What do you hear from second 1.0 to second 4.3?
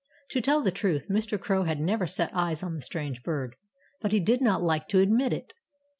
Mr. Crow had never set eyes on the strange bird. But he